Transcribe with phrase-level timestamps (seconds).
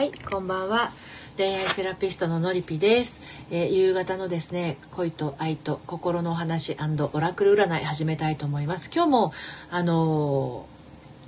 [0.00, 0.92] はい、こんばんは。
[1.36, 6.74] 恋愛セラピストののりぴです、えー夕方のですね、恋と愛と心のお話
[7.12, 8.90] オラクル占い始めたいと思います。
[8.90, 9.34] 今日も、
[9.70, 10.64] あの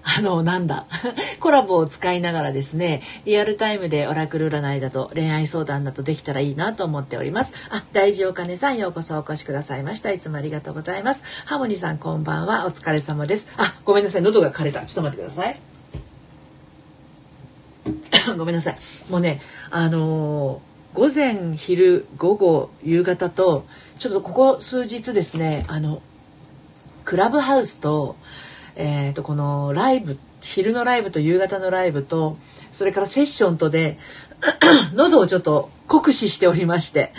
[0.03, 0.87] ーあの、なんだ、
[1.39, 7.53] コラボを使いながらですね、リアルタイムでオラクル占いだと恋愛相談だとできたらいいなと思っております。
[7.69, 10.11] あ、大事お金さんようこそお越しくださいました。
[10.13, 11.25] いつもありがとうございます。
[11.45, 12.65] ハモニさんこんばんは。
[12.65, 13.49] お疲れ様です。
[13.59, 14.23] あ、ごめんなさい。
[14.23, 14.81] 喉が枯れた。
[14.87, 15.72] ちょっと待ってください。
[18.37, 18.79] ごめんなさい。
[19.11, 23.65] もうね、あのー午前、昼、午後、夕方と、
[23.99, 26.03] ちょっとここ数日ですね、あの、
[27.05, 28.17] クラブハウスと、
[28.77, 32.37] えっ、と、このライブ、昼のライブと夕方のライブと、
[32.73, 33.99] それからセッションとで、
[34.93, 37.15] 喉をちょっと酷使しておりまして、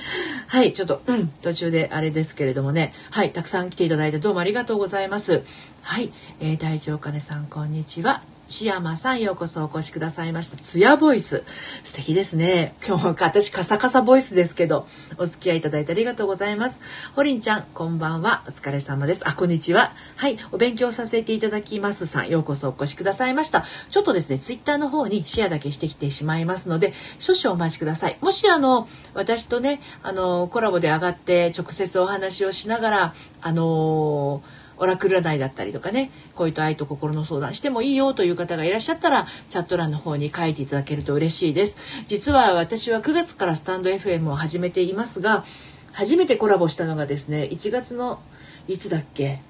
[0.47, 5.43] はい、ちょっと、うん、途中であれですけれどもね、はい、たくさん来ていただいてどうもありがとうございます。
[5.81, 8.32] はい、えー、大地お金さん、こんにちは。
[8.53, 10.57] 千山さん、ようこそお越しくださいました。
[10.57, 11.43] ツヤボイス。
[11.83, 12.75] 素敵ですね。
[12.87, 14.85] 今日私、カサカサボイスですけど、
[15.17, 16.79] お付き合いいただいてありがとうございます。
[17.15, 18.43] ホリンちゃん、こんばんは。
[18.47, 19.27] お疲れ様です。
[19.27, 19.93] あ、こんにちは。
[20.17, 23.65] はい、お勉強させていただきますさん、ようこそお越しくださいました。
[23.89, 28.19] ちょっとですね、ツイッターの方にシェアだけしてきてしまいますので、少々お待ちください。
[28.21, 34.43] もしあの、私とね、あの、コラボで上がって直接お話をしながら、あの
[34.83, 45.45] オラクル占いだったりとかね恋と愛と心の相談してもいいよという方がいらっしゃったらチャット欄の方に書いていただけると嬉しいです実は私は9月からスタンド FM を始めていますが
[45.93, 48.21] 初めてコラボしたのがですね1月の
[48.67, 49.41] いつだっけ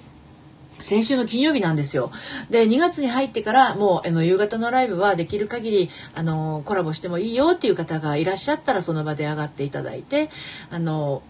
[0.79, 2.11] 先週の金曜日なんですよ。
[2.49, 10.29] で、2月に入ってからもうあの夕方のライブはできる限りあのコラボしてもいいよっていう方がいらっしゃったらその場で上がっていただいて、
[10.69, 11.23] あの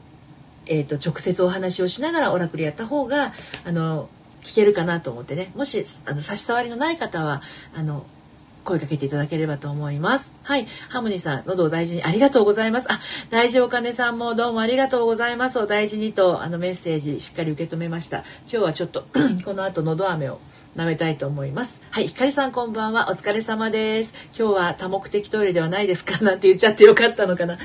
[0.66, 3.33] えー、と直接お話をしながらオラクルやった方が
[3.66, 4.09] あの
[4.44, 7.42] 聞けるかなと思ってねもしあの差し障りのない方は
[7.75, 8.06] あの
[8.64, 10.34] 声かけていただければと思います。
[10.44, 10.67] はい。
[10.89, 12.91] ハムニさん、喉を大事にありがとうございます。
[12.91, 15.59] あ、大事お金さんもどうもありがとうございます。
[15.59, 18.19] お大事にと、あのメッセージしっかり受け止めました。
[18.19, 19.06] 今日はちょっと、
[19.44, 20.40] この後喉飴を
[20.75, 21.79] 舐めたいと思います。
[21.91, 22.07] はい。
[22.07, 23.11] ひかりさんこんばんは。
[23.11, 24.13] お疲れ様です。
[24.35, 26.17] 今日は多目的トイレではないですか？
[26.25, 27.59] なんて言っちゃってよかったのかな。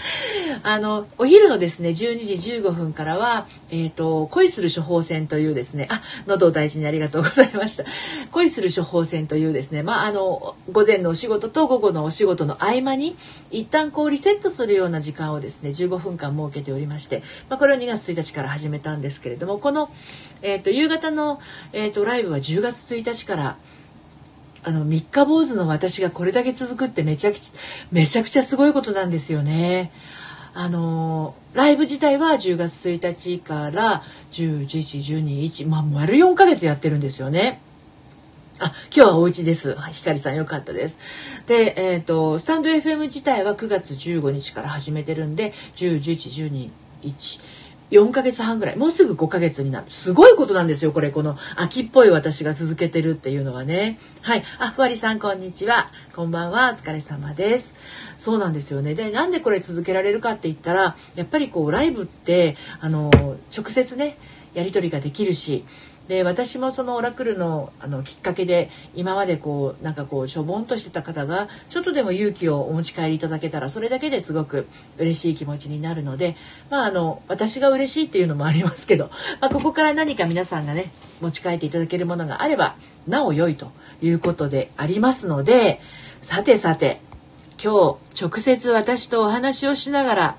[0.63, 1.95] あの、お昼のですね、12
[2.37, 7.85] 時15分からは、えっ、と、恋する処方箋というですね、あ、喉を大事にありがとうございました。
[8.31, 13.17] 恋する処方箋というですね、まあ、あの、午前のお仕事と午後のお仕事の合間に、
[13.51, 19.91] 一旦こうリセットするような時間をですね、15分間設けておりまして、まあ、これを2月1日から始めたんですけれども、この、
[20.43, 21.41] えっ、と、夕方の、
[21.73, 23.57] えっ、と、ライブは10月1日1日から、
[24.65, 27.59] あの、三日坊主の私がこれだけ続くってめちゃくちゃ、
[27.91, 29.93] めちゃくちゃすごいことなんですよね。
[30.55, 37.61] あのライブ自体は10月1日から10、11、12、1、まあ、丸4ヶ月やってるんですよね。
[38.59, 39.75] あ、今日はお家です。
[39.77, 40.99] はいひかりさんよかったです。
[41.47, 46.71] で、えっ、と、スタンド FM 自体は9月15日から始めてるんで、10、11、12、
[47.03, 47.41] 1、
[47.91, 48.77] 4ヶ月半ぐらい。
[48.77, 49.87] もうすぐ5ヶ月になる。
[49.89, 51.11] すごいことなんですよ、これ。
[51.11, 53.99] この秋っぽい私が続けてるっていうのはね。
[54.21, 54.45] はい。
[54.59, 55.91] あ、ふわりさん、こんにちは。
[56.15, 56.73] こんばんは。
[56.73, 57.75] お疲れ様です。
[58.19, 58.95] そうなんですよね。
[58.95, 63.11] で、なんでこれ続けられるかって言ったら、やっぱりこう、ライブって、あの、
[63.57, 64.19] 直接ね、
[64.55, 65.65] やり取りができるし、
[66.09, 76.35] で私もそのオラクルのあのきっかけで今までこうなんかこうしょぼんとしてた方がちょっとでも勇気をお持ち帰りいただけたらそれだけですごく嬉しい気持ちになるので
[76.71, 79.11] まああの私が嬉しいっていうのもありますけど、
[79.41, 82.77] まあ、ここから何か皆さんがね持ち帰っていただけるものがあれば
[83.07, 83.71] なお良いと
[84.01, 85.81] いうことでありますので
[86.23, 87.01] さてさて
[87.63, 90.37] 今日直接私とお話をしながら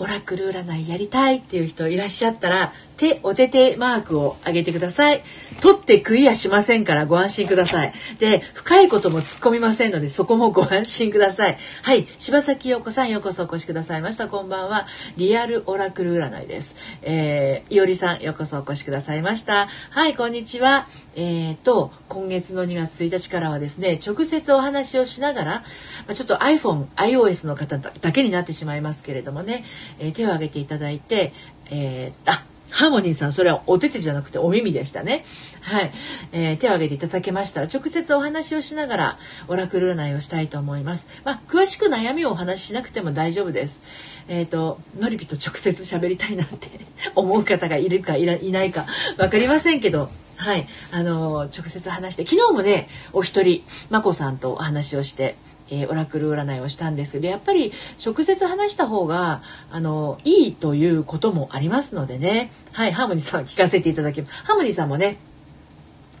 [0.00, 5.22] オラクル占いやりたいっていう人いらっしゃったら、手、お手手マークを上げてください。
[5.62, 7.94] 取ってクリアしませんからご安心ください。
[8.18, 11.58] で、深いことも突っ込みませんので、そこもご安心ください。
[11.82, 12.06] はい。
[12.18, 14.28] 柴崎陽子さんようこそお越しくださいました。
[14.28, 14.86] こんばんは。
[15.16, 16.76] リアルオラクル占いです。
[17.00, 19.68] えー、いおりさんようこそお越しくださいました。
[19.90, 20.86] はい、こんにちは。
[21.16, 25.64] えーと、今月の2月1日からはですね、直接お話をしながら、
[26.06, 29.64] ま、ちょっと iPhone、iOS の方だけになってしまいますけれどもね、
[29.98, 31.32] えー手を挙げていただいて、
[31.70, 35.24] えー、あ、ハーモニーさん、それはお手手じゃなくてお耳でしたね。
[35.60, 35.92] はい。
[36.32, 39.18] えー手を挙げていただけましたら、直接お話をしながら、
[39.48, 41.08] オラクル占いをしたいと思います。
[41.24, 43.80] まあ、詳しく悩みをお話ししなくても大丈夫です。
[44.28, 46.68] えっ、と、のりぴと直接喋りたいなんて
[47.14, 48.86] 思う方がいるかいらいないか
[49.18, 50.66] わかりませんけど、はい。
[50.90, 55.36] あの直接話して、昨日もね、お一人、まこさんとお話をして、
[55.70, 57.12] えーオラクル占いをしたんです。
[57.12, 57.72] けどやっぱり
[58.04, 62.50] 直接話した方があのいいということもありますのでね。
[62.72, 64.32] はいハーモニーさん聞かせていただきます。
[64.44, 65.18] ハーモニーさんもね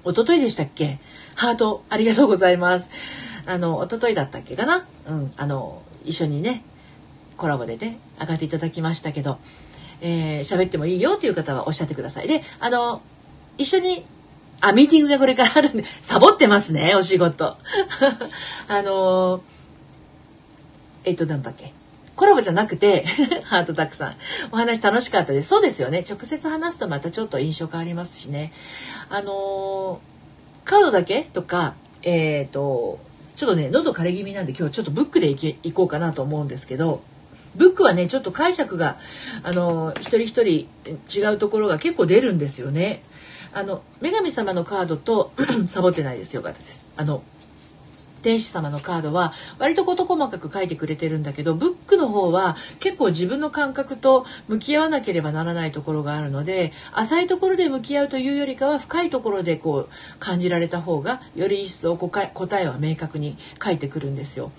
[0.04, 0.98] 一昨日でしたっけ？
[1.34, 2.88] ハートありがとうございます。
[3.46, 4.86] あの、一昨日だったっけかな？
[5.06, 6.62] うん、あの、一緒にね、
[7.36, 9.38] コラボでね、上がっていただきましたけど、
[10.00, 12.28] えー、喋ってもいいよという方はおっしゃってください。
[12.28, 13.02] で、あの、
[13.58, 14.06] 一緒に、
[14.60, 17.56] あ、ミーティングがこれからあるんで、サボってますね、お仕事。
[18.68, 19.42] あの、
[21.04, 21.72] えっと、なんだっけ？
[22.16, 23.06] コラボじゃなくて、
[23.44, 24.16] ハートたくさん。
[24.52, 25.48] お話楽しかったです。
[25.48, 26.04] そうですよね。
[26.06, 28.52] 直接話すとまたちょっと印象変わりますしね。
[29.08, 32.98] あのー、カードだけとか、えっ、ー、と、
[33.36, 37.00] ちょっとね、喉枯れ気味なんで今日ちょっとブックでいこうかなと思うんですけど、
[37.54, 38.98] ブックはね、ちょっと解釈が、
[39.42, 40.68] あの、一人一人
[41.08, 43.02] 違うところが結構出るんですよね。
[43.52, 45.32] あの、女神様のカードと
[45.68, 46.84] サボってないですよかったです。
[46.96, 47.22] あの、
[48.22, 64.52] 天使様のカードは割と事細かく書いてくれてるんだけどブックの方は結構自分の感覚と向き合わなければならないところがあるので浅いところで向き合うというよりかは深いところでこう感じられた方がより一層答えは明確に書いてくるんですよ。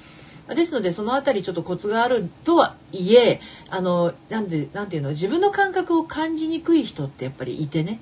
[0.48, 3.40] ですのでその辺りちょっとコツがあるとはいえ
[3.70, 8.02] あのなんでなんていうの自分の感覚を感じにくい人ってやっぱりいてね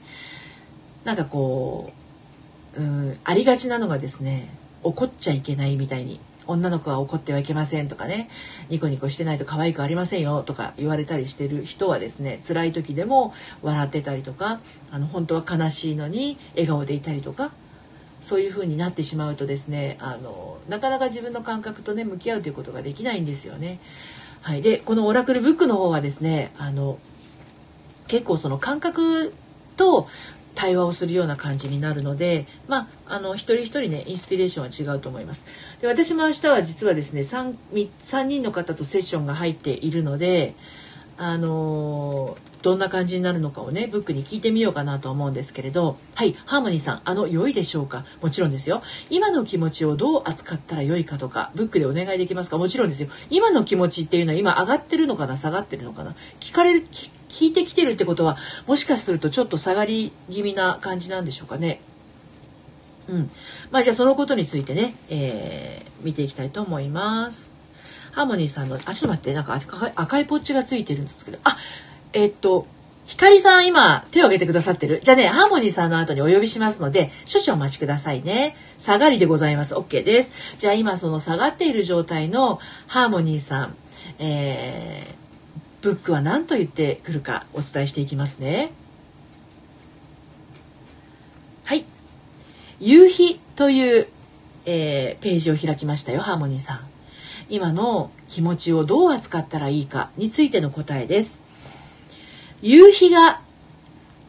[1.04, 1.94] なんかこ
[2.76, 4.50] ううんありがちなのがですね
[4.84, 8.30] 怒っちゃいけないみたいに女の子は怒ってはいけませんとかね
[8.70, 14.60] ニコニコしてないと可愛くありませんよとか言われたりしてる人はですね辛い時でも笑ってたりとか
[14.92, 17.52] あの本当は悲しいのに笑顔でいたりとか
[18.22, 23.80] そういう風になってしまうとですねあのなかなか自分の感覚とね向き合うということができないんですよね。
[24.42, 26.98] はい、でこのオラクルブックの方はですねあの
[28.08, 29.34] 結構その感覚
[29.76, 30.08] と
[30.60, 35.46] 対話をするような感じになるので、まあ、あの一人一人ねインスピレーションは違うと思います。
[35.80, 37.58] で私も明日は実はですね 3,
[38.02, 40.56] 3人の方とセッションが入っているので
[41.18, 48.04] あのどんな感じになるのかをね、ブックに聞いてみようかなと思うんですけれど、はい、ハーモニーさん、あの、良いでしょうか？
[48.22, 48.84] もちろんですよ。
[49.10, 52.58] 今の気持ちをどう扱ったら良いかとか、ブックでお願いできますか？
[52.58, 53.08] もちろんですよ。
[53.30, 55.38] 今の気持ちっていうのは今上がってるのかな？
[55.38, 56.16] 下がってるのかな？
[56.42, 57.10] 聞かれる、聞
[57.48, 58.38] いてきてるってことは、
[58.68, 61.82] もしかするとちょっと下がり気味な感じなんでしょうかね。
[63.08, 63.32] うん。
[63.72, 67.56] まあじゃあそのことについてね、えー、見ていきたいと思います。
[68.12, 69.60] ハーモニーさんの、あ、ちょっと待って、なんか
[69.96, 71.58] 赤いポッチがついてるんですけど、あ、
[72.14, 72.68] えっと、
[73.10, 75.02] ひかりさん今手を挙げてくださってる。
[75.04, 78.56] じゃあね、ハーモニーさんの後にお呼びしますので、少々お待ちくださいね。
[78.78, 79.74] 下がりでございます。
[79.74, 80.32] OK です。
[80.60, 83.76] じゃあ今その下がっている状態のハーモニーさん、
[84.20, 85.19] えー、
[85.82, 88.72] ブックは何と言ってくるかお伝えしていきますね。
[91.66, 91.86] はい。
[92.80, 94.08] 夕日という、
[94.66, 96.90] えー、ページを開きましたよ、ハーモニーさん。
[97.50, 101.40] 今の気持ちをどう扱ったらいいかについての答えです。
[102.62, 103.42] 夕日が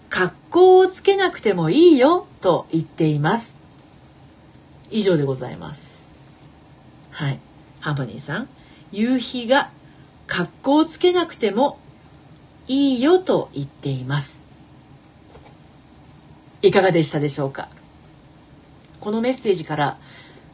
[0.09, 3.59] 格好をつけなくてもいいよと言っています。
[4.91, 6.07] 以上でございます。
[7.11, 7.39] はい。
[7.81, 8.49] ハーモニーさん。
[8.93, 9.71] 夕日が
[10.31, 11.77] 格好をつけなくても
[12.69, 14.47] いいよと言っています。
[16.63, 17.69] いかがでしたでしょうか？
[19.01, 19.99] このメッセージから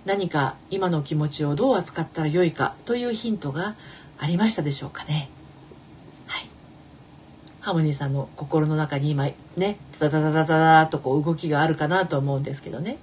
[0.07, 3.77] 何か今の気持ちをどう扱ったらよいかというヒントが
[4.19, 5.29] ありましたでしょうかね？
[6.27, 6.49] はい。
[7.61, 9.29] ハーモニーさんの心の中に今
[9.59, 12.97] ねタタタタタタとこう動きがあるかなと思うんですけどね。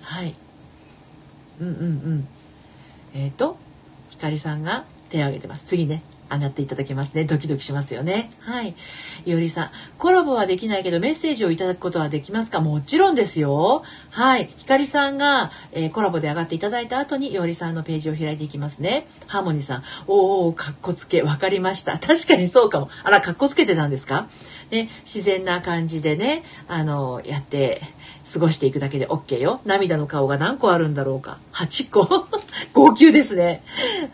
[0.00, 0.34] はい。
[1.60, 2.28] うんうんうん。
[3.12, 3.58] えっ、ー、と
[4.08, 7.24] ひかりさんが手を挙げてます次ね上がっていただけますね。
[7.24, 8.32] ドキドキしますよね。
[8.40, 8.74] はい。
[9.26, 12.58] いおりさん、コラボはできないけどメッセージをいただくことはできますか？
[12.58, 13.84] もちろんですよ。
[14.16, 14.48] はい。
[14.56, 19.06] ひかりさんが、えー、コラボで上がっていただいた後に、いおりさんのページを開いていきますね。
[19.26, 21.98] ハーモニーさん、おーおー、かっこつけ、わかりました。
[21.98, 22.88] 確かにそうかも。
[23.04, 24.28] あら、かっこつけてたんですか？
[24.70, 27.82] ね、自然な感じでね、あの、やって
[28.32, 29.60] 過ごしていくだけで OK よ。
[29.66, 31.36] 涙の顔が何個あるんだろうか。
[31.52, 32.26] 8個
[32.72, 33.62] 号泣ですね。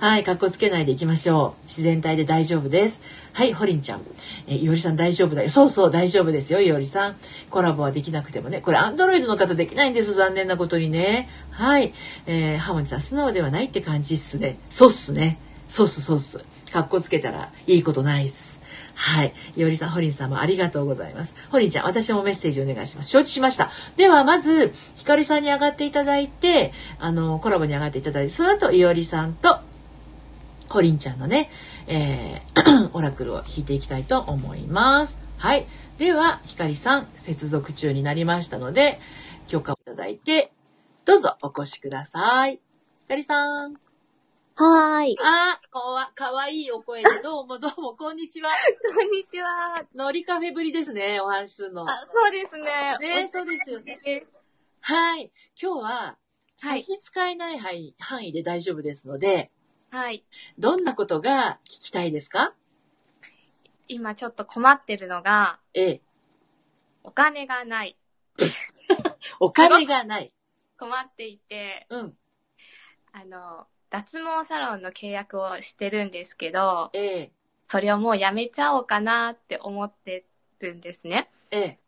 [0.00, 1.62] はい、かっこつけないでいきましょう。
[1.68, 3.02] 自然体で大丈夫です。
[3.34, 4.02] はい、ホリンちゃん。
[4.46, 5.48] えいおりさん大丈夫だよ。
[5.48, 7.16] そうそう、大丈夫ですよ、いおりさん。
[7.48, 8.60] コラボはできなくてもね。
[8.60, 10.12] これ、アンドロイドの方できないんです。
[10.12, 11.30] 残念なことにね。
[11.50, 11.94] はい。
[12.26, 14.58] えー、ハモニさん、素直ではないって感じっすね。
[14.68, 15.38] そうっすね。
[15.68, 16.44] そうっす、そうっす。
[16.70, 18.60] かっこつけたらいいことないっす。
[18.94, 19.32] はい。
[19.56, 21.34] いおりさん、ホリンさんもありがとうございます。
[21.50, 23.08] ホリンちゃん、私もメッセージお願いします。
[23.08, 23.70] 承知しました。
[23.96, 29.60] では、まず、ひかりさんに上がっていただいて、あの、コラボに上がっていただいて、その後、いおりさんと、
[30.68, 31.50] ホリンちゃんのね、
[31.92, 35.20] えー、 オラクルを引いていきたいと思います。
[35.36, 35.66] はい。
[35.98, 38.98] では、ひかりさん、接続中になりましたので、
[39.46, 40.52] 許可をいただいて、
[41.04, 42.52] どうぞお越しください。
[43.02, 43.74] ひかりさん。
[44.54, 45.16] はーい。
[45.22, 48.48] あ、こわ、かわいいお声で、 どうもどうも、こんにちは。
[48.94, 49.84] こんにちは。
[49.94, 51.86] のりカフェぶりですね、お話するの。
[51.86, 52.96] あ、そうですね。
[53.00, 54.00] ね、そうですよね。
[54.80, 55.30] はい。
[55.60, 56.22] 今日は、はい
[56.62, 59.50] 差し支えない範囲範囲で大丈夫ですので、
[59.92, 60.24] はい。
[60.58, 62.54] どんなことが聞きたいですか？
[63.88, 66.00] 今ちょっと困ってるのが、ええ。
[67.04, 67.98] お金がない。
[69.38, 70.32] お金がない。
[70.78, 72.16] 困っていて、うん。
[73.12, 77.32] あの、脱毛サロンの契約をしてるんですけど、ええ。
[77.68, 80.24] それをもうやめちゃおうかなって思って
[80.60, 81.30] るんですね。
[81.50, 81.78] ええ。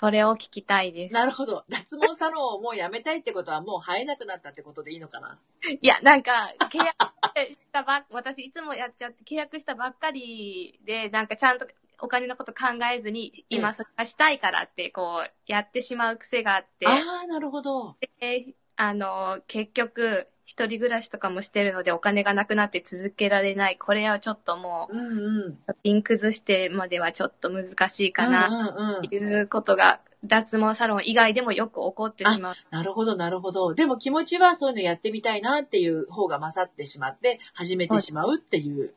[0.00, 1.14] それを聞きたいです。
[1.14, 1.64] なるほど。
[1.68, 5.38] 脱毛サロンをもうやめたいってことはもう生えなくなったってことでいいのかな？
[5.80, 11.66] いや、なんか、契約したばっ、 私いつもやっちゃって、契約したばっかりで、なんかちゃんと
[12.00, 16.92] お金のこと考えずに、ええ今それがしたいからって、こう、やってしまう癖があって、あ
[17.24, 17.96] あ、なるほど。
[18.20, 23.76] であの、結局、一人暮らしとかもしてるので、お金がなくなって続けられない。
[23.76, 25.58] これはちょっともうんうん。
[25.68, 32.54] う、ピン崩してまではちょっと難しいかな、うんうんうんっていうことが、脱毛サロン以外でもよく起こってしまう。
[32.70, 33.74] なるほど、なるほど。
[33.74, 38.94] でも気持ちはそういうのやってみたいなっていう方が勝ってしまって、始めてしまうっていう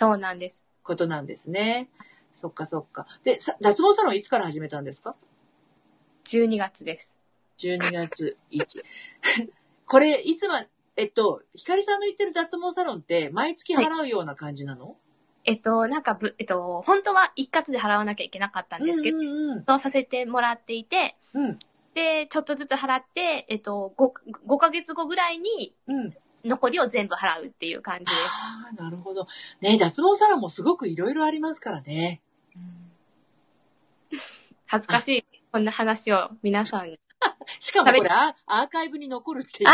[0.00, 0.64] そうなんです。
[0.82, 1.90] ことなんですね。
[2.32, 3.06] そっかそっか。
[3.24, 5.16] で、さ脱毛サロンいつから始めたんですか
[6.24, 7.14] ？12月です。
[7.58, 8.82] ?12 月1。
[9.86, 10.64] これ、いつま、
[10.98, 14.96] えっと、ひかりさんの言ってる脱毛サロンって毎月払うような感じなの、
[15.44, 19.64] えっと、なんかぶ、えっと、本当は一括で払わなきゃいけなかったんですけど、うんうんうん。
[19.64, 21.58] そうさせてもらっていて、うん。
[21.94, 24.12] で、ちょっとずつ払って、えっと、5、
[24.48, 26.14] 5ヶ月後ぐらいにうん。
[26.44, 28.16] 残りを全部払うっていう感じです。
[28.16, 29.28] ああ、なるほど。
[29.60, 32.20] ね脱毛サロンもすごくいろいろありますからね。
[34.66, 35.24] 恥ずかしい。
[35.52, 36.98] こんな話を皆さんに。
[37.60, 39.70] しかもこれアアーカイブに残るっていう。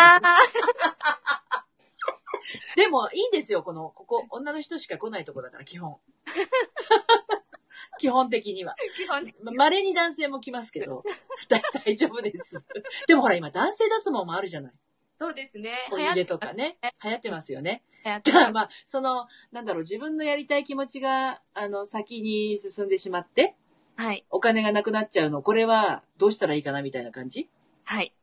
[2.76, 5.98] でもいいんですよ、この、ここ、女の人しか来ないとこだから、基本。
[7.98, 8.74] 基本的には。
[8.96, 11.04] 基本的ま稀に男性も来ますけど、
[11.48, 12.64] だ大丈夫です。
[13.06, 14.72] でもほら、今、男性脱毛もあるじゃない。
[15.18, 15.88] そうですね。
[15.92, 16.76] お入れとかね。
[17.02, 17.84] 流行ってますよね。
[18.24, 23.56] じゃあ、まあ、その、なんだろう、自分のやりたい気持ちが、あの、先に進んでしまって、
[23.96, 24.24] はい。
[24.30, 27.48] お金がなくなっちゃうの、これは、どうしたらいいかな、みたいな感じ？
[27.84, 28.14] はい。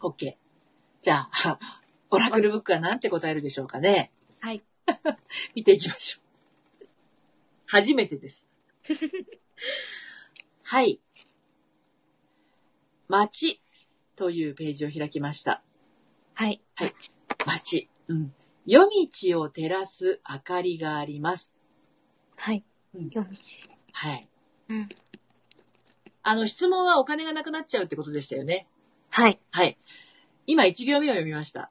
[0.00, 0.36] ?OK。
[1.00, 1.58] じゃあ、
[2.10, 4.12] オラクルブックはなんて答えるでしょうかね。
[4.40, 4.62] はい。
[5.54, 6.86] 見ていきましょう。
[7.66, 8.48] 初めてです。
[10.62, 11.00] はい。
[13.08, 13.60] 街
[14.16, 15.62] というページを開きました。
[16.34, 16.60] はい。
[16.74, 16.94] はい
[17.46, 17.88] 街。
[18.08, 18.34] うん。
[18.66, 21.50] 夜道を照らす明かりがあります。
[22.36, 22.64] はい。
[22.94, 23.36] うん夜道。
[23.92, 24.28] はい。
[24.68, 24.88] うん。
[26.22, 28.66] あの、質問はお金がなくなっちゃうってことでしたよね。
[29.10, 29.38] はい。
[29.50, 29.78] はい。
[30.46, 31.70] 今一行目を読みました。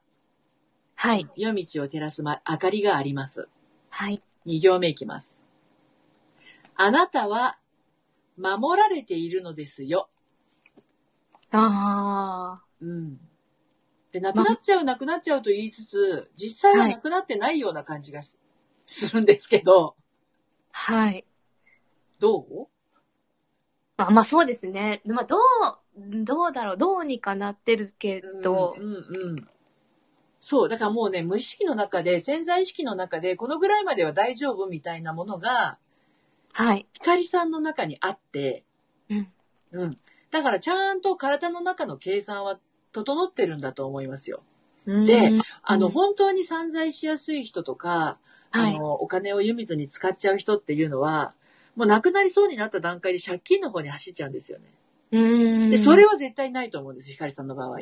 [0.94, 1.26] はい。
[1.36, 3.48] 夜道を照らす、ま、明かりがあります。
[3.90, 4.22] はい。
[4.44, 5.48] 二行目いきます。
[6.76, 7.58] あなたは
[8.36, 10.08] 守られているのですよ。
[11.50, 13.18] あうん。
[14.12, 18.36] で、なくなっちゃう、なくなっちゃうと言いつつ、実際はなくなってないような感じがし
[18.86, 19.96] するんですけど、
[20.72, 20.76] あ。
[20.76, 21.24] はい。
[22.18, 22.60] どう？
[22.60, 22.66] ま
[23.96, 25.02] あ、まあそうですね。
[25.06, 25.40] まあどう、
[26.24, 26.76] どうだろう。
[26.76, 29.46] どうにかなってるけど、うんうんうん。
[30.40, 35.78] そう、だからもうね、無意識の中で、潜在意識の中で、このぐらいまでは大丈夫みたいなものが、
[36.52, 36.86] はい。
[36.92, 38.64] 光さんの中にあって、
[39.08, 39.28] うん。
[39.72, 39.98] うん。
[40.30, 42.58] だからちゃんと体の中の計算は
[42.92, 44.42] 整ってるんだと思いますよ。
[44.86, 48.18] でうん、あの、うん本当に散財しやすい人とか、
[48.50, 48.76] はい。
[48.76, 51.34] あの、お金を湯水に使っちゃう人っていうのは、
[51.76, 54.64] もう亡くなりそうになった段階で借金の方に走っちゃうんですよね。
[55.12, 55.70] うん。
[55.70, 57.78] で、それは絶対ないと思うんです、ひかりさんの場合。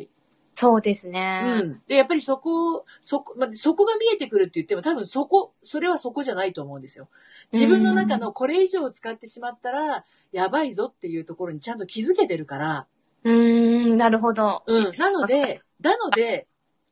[0.54, 1.42] そうですね。
[1.44, 1.82] うん。
[1.88, 7.08] で、やっぱりそこ、そこ、まあ、そこが見えてくるって言っても多分そこ、それはそこじゃないと思うんですよ。
[7.52, 12.86] 自分の中のこれ以上使ってしまったら、やばいぞっていうところにちゃんと気づけてるから、
[13.24, 14.62] うーん、なるほど。
[14.66, 14.92] うん。
[14.98, 16.46] なので、なので、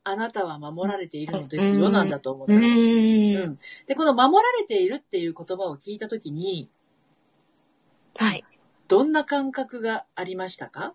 [0.05, 2.73] あなたは守られているのですよ、うんなんだと思うんうですよ。
[2.73, 3.45] ー。
[3.45, 3.59] うんん。
[3.87, 6.71] で、この守られているっていう言葉を聞いたときに、
[8.17, 8.45] はい。
[8.89, 10.95] どんな感覚がありましたか？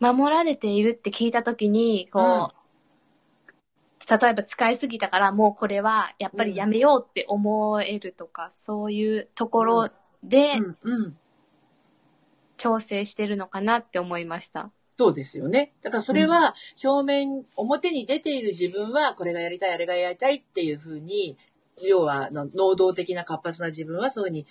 [0.00, 9.88] 守られているって聞いたときに、こう、例えば使いすぎたからもうこれはやっぱりやめようって思えるとか、そういうところ
[10.22, 11.16] でうん、うん。
[12.56, 14.70] 調整してるのかなって思いました。
[14.96, 15.72] そうですよね。
[15.82, 21.36] だからそれは表面、表に出ている自分はこれがやりたい、あれがやりたいっていうふうに、
[21.82, 24.46] 要はの能動的な活発な自分はそういうふうに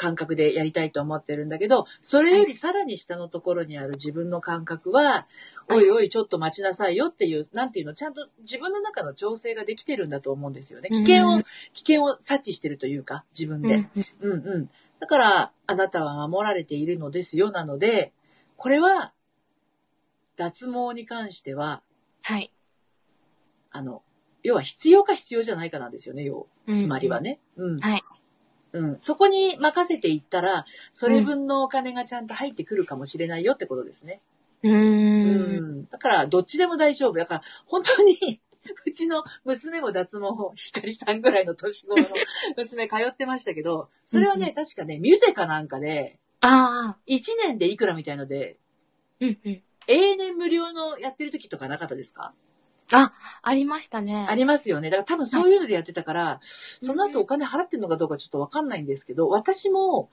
[0.00, 5.26] 感覚でやりたいと思ってるんだけど、それよりさらに下のところにある自分の感覚は、
[5.68, 10.88] おいおいちょっと待ちなさいよっていう、なんていうの、ちゃんと自分の中の調整ができてるんだと思うんですよね。
[10.88, 13.78] 危険を、うん危険を察知してるというか、自分で。
[14.20, 14.70] うんうん。
[15.00, 18.12] だから、あなたは守られているのですよ、なので、
[18.56, 19.12] これは、
[20.36, 21.82] 脱毛に関しては、
[22.22, 22.50] はい。
[23.70, 24.02] あの、
[24.42, 26.46] 要は必要か必要じゃないかなんですよね、要。
[26.66, 27.20] うんつまりは。
[27.20, 27.40] ね。
[27.56, 27.80] うん。
[27.80, 28.04] はい。
[28.72, 28.96] うん。
[29.00, 34.20] そこに任せていったら、それ分のお金がちゃんと入ってくるかもしれないよってことですね。
[34.62, 34.72] うー。
[34.72, 35.86] うんん。
[35.90, 37.18] だから、どっちでも大丈夫。
[37.18, 38.40] だから、本当に、
[38.86, 42.08] うちの娘も脱毛、ひかりさんぐらいの年頃の
[42.56, 46.98] 娘通ってましたけど、それはね、確かね、ミュゼかなんかで、ああ。
[47.06, 48.58] 1年でいくらみたいので、
[49.20, 49.62] うんうん。
[49.86, 52.34] 永年無料のやってる時とかなかったですか？
[52.90, 54.26] あ、ありましたね。
[54.28, 54.90] ありますよね。
[54.90, 60.10] だから多分そういうのでやってたから、その後お金払ってるのかどうかちょっとわかんないんですけど、私も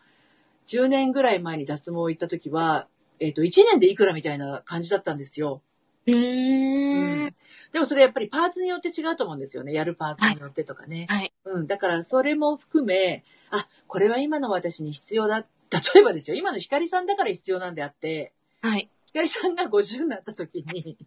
[0.68, 2.88] 10年ぐらい前に脱毛行った時は、
[3.20, 5.62] えっ、と、1年でいくらみたいな感じだったんですよ。
[6.06, 7.36] うん。
[7.74, 9.74] でもそれやっぱりパーツによって違うと思うんですよね。
[9.74, 11.08] やるパーツによってとかね。
[11.10, 11.34] はい。
[11.46, 11.68] うん。
[11.68, 15.40] だからそれも含め、あ、これは今の私に必要だ。
[15.70, 16.38] 例えばですよ。
[16.38, 18.90] 今の光さんだから必要なんであって、はい。
[19.08, 20.98] 光さんが50になった時に、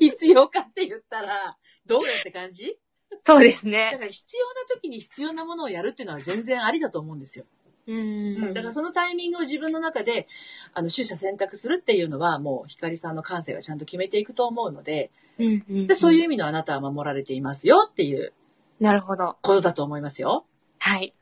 [0.00, 2.78] 必要かって言ったら、どうやって感じ？
[3.26, 3.90] そうですだね。
[3.98, 7.44] から必要な時に必要なものをやるっていうのは全然ありだと思うんですよ。
[7.86, 8.50] ううん。
[8.50, 8.54] ん。
[8.54, 10.26] だからそのタイミングを自分の中で、
[10.72, 15.86] あの、取捨選択するっていうのは、もう光さんの感性がちゃんと決めていくと思うので、うんうん。
[15.86, 18.32] で、そういう意味のあなたは守られていますよっていう
[18.80, 19.36] なるほど。
[19.42, 20.46] ことだと思いますよ。
[20.78, 21.14] はい。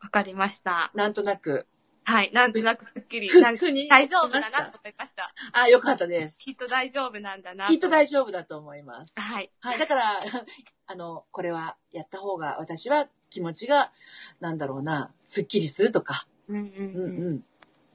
[0.00, 0.90] わかりました。
[0.94, 1.66] なんとなく。
[2.04, 2.30] はい。
[2.32, 3.28] なんとなくすっきり。
[3.28, 5.34] ふなんか大丈夫だなと思いました。
[5.52, 6.38] あ、よかったです。
[6.38, 9.14] きっと大丈夫なんだなきっと大丈丈夫だと思います。
[9.18, 9.50] はい。
[9.60, 9.78] はい。
[9.78, 10.22] だから、
[10.86, 13.92] あの、これはやった方が、私は気持ちが、
[14.40, 17.26] なんだろうな、すっきりするとか、うんうんうんうん。
[17.26, 17.44] うん。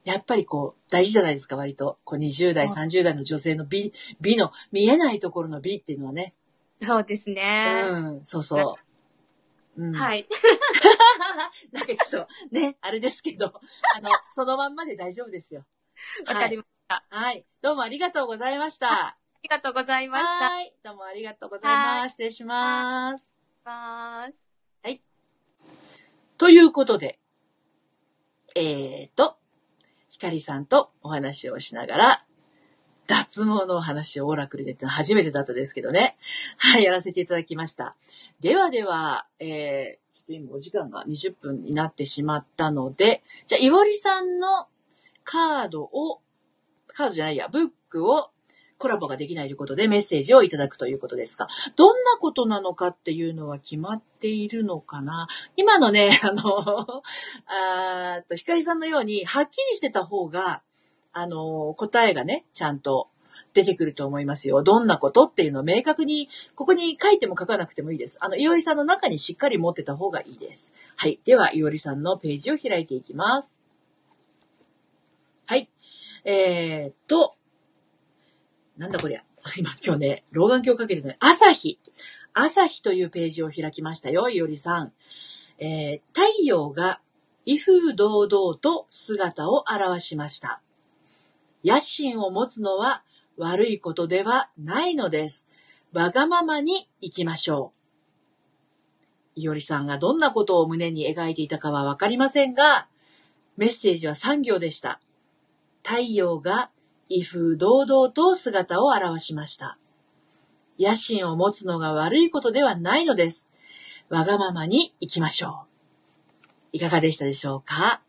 [0.04, 1.98] やっぱりこう、大事じゃないですか、割と。
[2.04, 6.34] こう、20代、はい30代の女性の美、美の、見えないところの美っていうのはね。
[6.82, 7.84] そうですね。
[7.88, 8.87] うん、そうそう。
[9.78, 9.94] うん、。
[9.94, 10.26] はいい。
[11.72, 13.46] なんかちょっと、ね、あれですけど、
[13.94, 15.64] あの、そのまんまで大丈夫ですよ。
[16.26, 17.04] わかりました。
[17.10, 17.46] あはい。
[17.62, 19.16] どうもありがとうございました。
[19.42, 20.44] りがとうございました。
[20.50, 20.74] はい。
[20.82, 22.12] どうもありがとうございます。
[22.12, 23.38] 失礼します。
[23.64, 24.48] ます。
[26.38, 27.18] ということで、
[28.54, 29.36] えーと、
[30.08, 32.24] ひかりさんとお話をしながら、
[33.08, 36.16] 脱毛のお話をオラクルでって初めてだったですけどね。
[36.58, 37.96] はい、やらせていただきました。
[38.40, 44.68] ではでは、えー、ちょっと今お時間が20分になってしまったので、じゃあ、いおりさんの
[45.24, 46.20] カードを、
[46.86, 48.30] カードじゃないや、ブックを
[48.78, 55.26] コラボができないということでメッセージをいただくということですが、どんなことなのかっていうのは決まっているのかな。
[55.56, 57.02] 今のね、 あの、
[57.46, 60.62] あっと、ひかりさんのように、はっきりしてた方が、
[61.12, 63.08] あの、答えがね、ちゃんと
[63.58, 64.62] 出てくると思いますよ。
[64.62, 68.16] どんなことっていうのを明確に、ここに書いても書かなくてもいいです。
[68.20, 70.72] あの、いおりさんの中にしっかり持ってた方がいいです。
[70.94, 71.18] はい。
[71.24, 73.60] では、いおりさんのページを開いていきます。
[75.46, 75.68] はい。
[76.24, 77.34] えーっと、
[78.76, 79.24] なんだこりゃ。
[79.58, 81.16] 今、今日ね、老眼鏡かけてない。
[81.18, 81.80] 朝日。
[82.34, 84.92] 朝日というページを開きましたよ、いおりさん。
[85.58, 87.00] えー太陽が
[87.44, 90.60] 威風堂々と姿を現しました。
[91.64, 93.02] 野心を持つのは
[93.38, 95.48] 悪いことではないのです。
[95.92, 97.72] わがままに行きましょ
[99.36, 99.40] う。
[99.40, 102.88] いおりさんがどんなことを胸に描いていたかはわかりませんが、
[103.56, 105.00] メッセージは3行でした。
[105.84, 106.70] 太陽が
[107.08, 109.78] 威風堂々と姿を現しました。
[110.78, 113.48] 野心を持つのが悪いことではないのです。
[114.08, 115.64] わがままに行きましょ
[116.72, 116.76] う。
[116.76, 118.02] いかがでしたでしょうか？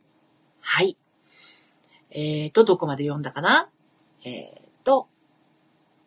[0.59, 0.97] はい。
[2.11, 3.69] えーと、どこまで読んだかな？
[4.25, 5.07] えーと、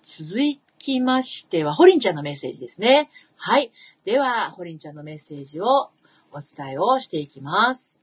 [0.02, 0.40] 続
[0.78, 3.10] きましては、ホリンちゃんのメッセージですね。
[3.36, 3.70] はい。
[4.04, 5.90] では、ホリンちゃんのメッセージを
[6.32, 8.00] お伝えをしていきます。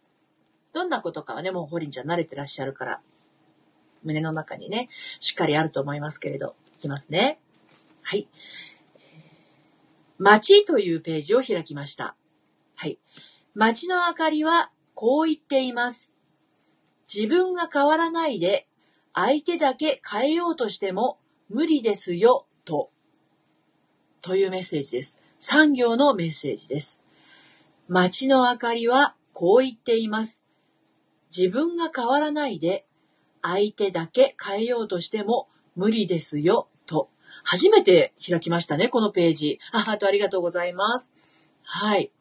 [0.72, 3.02] どんなことかはね、もうホリンちゃん慣れてらっしゃるから、
[4.04, 4.88] 胸の中にね、
[5.20, 7.38] しっかりあると思いますけれど、いきますね。
[8.02, 8.28] はい。
[10.18, 12.16] 街というページを開きました。
[12.76, 12.98] はい。
[13.56, 16.14] 街の明かりはこう言っています。
[17.14, 18.68] 自分が変わらないで
[19.14, 21.19] 相手だけ変えようとしても
[21.50, 22.92] 無理ですよ、と。
[24.22, 25.20] というメッセージです。
[25.40, 27.04] 産行のメッセージです。
[27.88, 30.44] 街の明かりはこう言っています。
[31.36, 32.86] 自分が変わらないで
[33.42, 37.10] 相手だけ変えようとしても無理ですよ、と。
[37.44, 39.60] 初めて開きましたね、このページ。
[39.72, 41.12] あ、あとありがとうございます。
[41.64, 42.12] はい。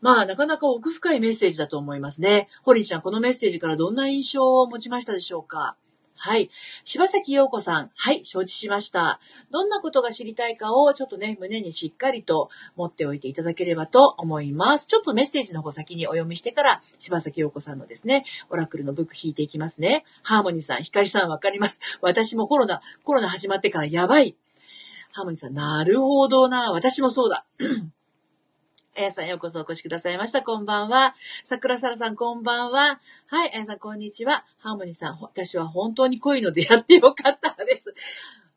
[0.00, 2.48] まあ、なかなか奥深いメッセージだと思いますね。
[2.62, 5.76] ホリンちゃん、このメッセージからどんな印象を持ちましたでしょうか？
[6.20, 6.50] はい。
[6.84, 7.90] 柴崎陽子さん。
[7.94, 9.20] はい、承知しました。
[9.52, 14.88] どんなことが知りたいかをちょっとね、胸にしっかりと持っておいていただければと思います。
[14.88, 20.04] ちょっとメッセージの方先にお読みしてから、柴崎陽子さんのですね、オラクルのブック引いていきますね。
[20.24, 21.80] ハーモニーさん、ヒカリさんわかります。
[22.00, 24.34] 私もコロナ、コロナ始まってからやばい。
[25.12, 26.72] ハーモニーさん、なるほどな。
[26.72, 27.44] 私もそうだ。
[28.98, 30.42] あやさんようこそお越しくださいました。
[30.42, 31.14] こんばんは。
[31.44, 33.00] 桜さらさんこんばんは。
[33.28, 34.44] はい、あやさんこんにちは。
[34.58, 37.94] ハーモニーさん、私は本当に濃いのでやってよかったです。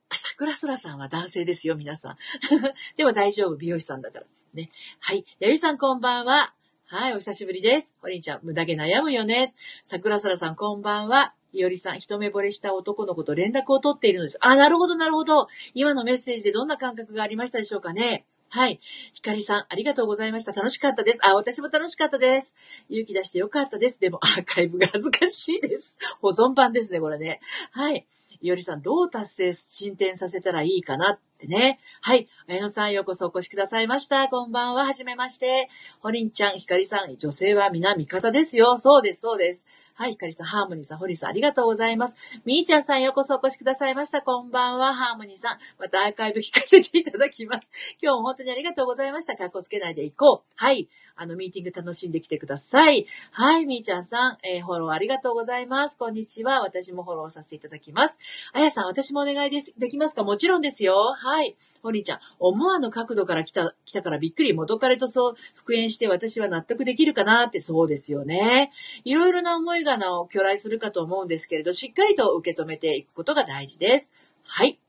[0.10, 2.18] あ、桜空さんは男性ですよ、皆さん。
[2.98, 4.26] でも大丈夫、美容師さんだから。
[4.56, 4.72] ね。
[5.00, 5.26] はい。
[5.40, 6.56] やゆさんこんばんは。
[6.88, 7.96] はい、お久しぶりです。
[8.02, 9.54] ほりんちゃん、無駄毛悩むよね。
[9.84, 11.36] 桜空さんこんばんは。
[11.54, 14.40] いおりさん、一目惚れした男の子と連絡を取っているのです。
[14.42, 15.50] あ、なるほど、なるほど。
[15.76, 18.26] 今のメッセージでどんな感覚がありましたでしょうかね。
[18.54, 18.82] はい。
[19.14, 20.52] ひかりさん、ありがとうございました。
[20.52, 21.26] 楽しかったです。
[21.26, 22.54] あ、私も楽しかったです。
[22.90, 23.98] 勇気出してよかったです。
[23.98, 25.98] でも、 アーカイブが恥ずかしいです。
[26.20, 27.40] 保存版ですね、これね。
[27.72, 28.06] はい。
[28.42, 31.80] いおりさん、どう達成、進展させたらいいかなってね。
[32.02, 32.28] はい。
[32.48, 34.28] 綾野さん、ようこそお越しくださいました。
[34.28, 34.84] こんばんは。
[34.84, 35.70] はじめまして。
[36.02, 38.78] ほりんちゃん、ひかりさん、女性は皆味方ですよ。
[38.78, 39.66] そうです、そうです。
[40.02, 42.18] はい、ひかりさん、ハーモニーさん、ホリーさん、ありがとうございます。
[42.44, 44.24] みーちゃんさん、ようこそお越しくださいました。
[44.24, 45.60] こんばんは、ハーモニーさん。
[45.78, 47.70] またアーカイブ聞かせていただきます。
[48.02, 49.36] 今日も本当にありがとうございました。
[49.36, 50.54] かっこつけないでいこう。
[50.56, 50.90] はい。
[51.16, 53.06] あの、ミーティング楽しんできてください。
[53.30, 56.00] はい、みーちゃんさん、えー、フォローありがとうございます。
[56.00, 56.62] こんにちは。
[56.62, 58.18] 私もフォローさせていただきます。
[58.54, 59.76] あやさん、私もお願いです。
[59.78, 60.24] できますか？
[60.24, 61.14] もちろんですよ。
[61.16, 61.56] はい。
[61.82, 68.72] ホリーちゃん、思わぬ角度から来た、来たからびっくり元彼とそう復縁して私は納得できるかなってそうですよね。
[69.04, 74.12] いろいろな思いがなを巨来するかと思うんですけれど、しっかりと受け止めていくことが大事です。
[74.44, 74.80] はい。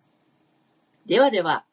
[1.06, 1.64] ではでは、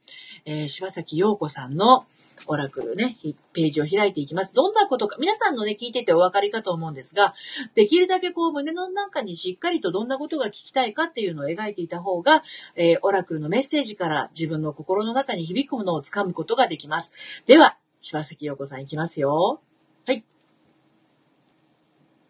[0.46, 2.06] えー、柴崎陽子さんの
[2.48, 3.16] オラクルね、
[3.54, 4.54] ページを開いていきます。
[4.54, 7.34] どんなことか、皆さんのね、聞いててお分かりかと思うんですが、
[7.76, 12.44] できるだけこう胸の中にしっかりとどんなことが聞きたいかっていうのを描いていた方が、
[12.76, 17.14] えー、オラクルのメッセージから自分の心の中に響くものをつかむことができます。
[17.46, 19.62] では、柴崎陽子さんいきますよ。
[20.06, 20.24] はい。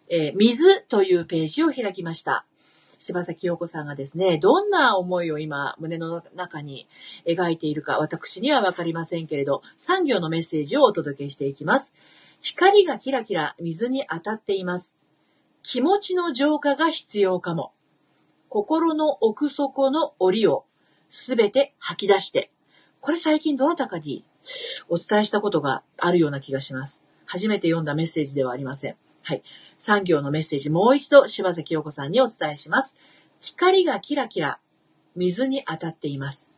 [0.10, 2.46] えー、水というページを開きました。
[3.00, 6.88] 柴崎陽子さんがですね、どんな思いを今、胸の中に
[7.26, 11.94] 描いているか、私にはわかりませんけれど、産業のメッセージをお届けしていきます。
[12.42, 14.98] 光がキラキラ水に当たっています。
[15.64, 17.72] 気持ちの浄化が必要かも。
[18.50, 20.66] 心の奥底の檻を
[21.10, 22.52] すべて吐き出して。
[23.00, 24.26] これ最近どなたかに
[24.90, 27.06] お伝えしたことがあるような気がします。
[27.26, 28.96] 初めて読んだメッセージではありません。
[29.22, 29.44] はい。
[29.80, 32.96] 産業のメッセージもう一度柴崎陽子さんにお伝えします。
[33.40, 34.60] 光がキラキラ、
[35.16, 36.52] 水に当たっています。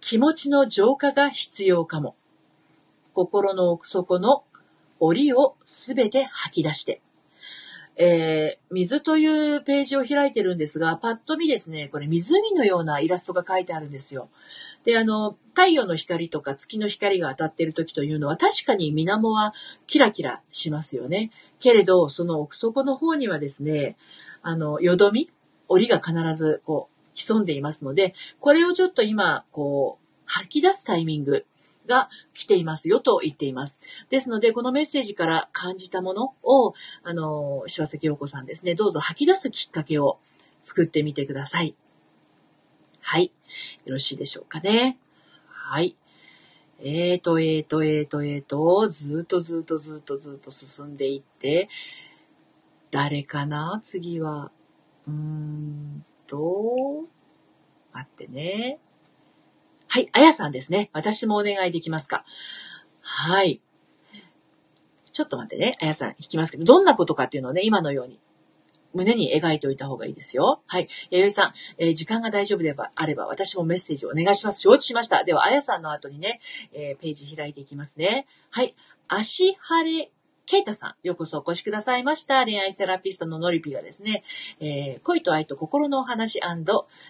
[0.00, 2.16] 気持ちの浄化が必要かも。
[3.14, 4.42] 心の奥底の
[4.98, 7.00] 檻をすべて吐き出して。
[7.98, 14.28] えー、水というページを開いてるんですが、パッと見ですね、これ湖のようなイラストが書いてあるんですよ。
[14.86, 19.52] で、あの、太陽の光とか月の光が当たっている時というのは確かに水面は
[19.88, 21.32] キラキラしますよね。
[21.58, 23.96] けれど、その奥底の方にはですね、
[24.42, 25.28] あの、よどみ、
[25.68, 31.44] 檻が必ずこう、潜んでいますので、これをちょっと今、こう、吐き出すタイミング
[31.88, 33.80] が来ていますよと言っています。
[34.08, 40.18] ですので、このメッセージから感じたものを、あの、柴崎陽子さんですね、どうぞ吐き出すきっかけを
[40.62, 41.74] 作ってみてください。
[43.00, 43.32] はい。
[43.84, 44.98] よろしいでしょうかね。
[45.48, 45.96] はい。
[46.78, 51.68] えーと、えーと、えーと、えーと、ずっとずっとずっとずっと進んでいって、
[52.90, 53.80] 誰かな？
[53.82, 54.50] 次は。
[55.08, 57.04] うーんと、
[57.92, 58.78] 待ってね。
[59.88, 60.90] はい、あやさんですね。
[60.92, 62.24] 私もお願いできますか？
[63.00, 63.60] はい。
[65.12, 65.78] ちょっと待ってね。
[65.80, 68.20] あやさん、引きますけど、どんなことかっていうのをね、今のように
[68.96, 70.62] 胸に描いておいた方がいいですよ。
[70.66, 70.88] はい。
[71.10, 74.60] 弥生さん、えー、時間が大丈夫であれば、私もメッセージをお願いします。
[74.62, 75.22] 承知しました。
[75.24, 76.40] では、あやさんの後にね、
[76.72, 78.26] えー、ページ開いていきますね。
[78.50, 78.74] はい。
[79.08, 80.10] 足晴れ
[80.46, 82.44] ケイタさん、ようこそお越しくださいました。
[82.44, 84.22] 恋愛セラピストのノリピがですね、
[84.60, 86.40] えー、恋と愛と心のお話、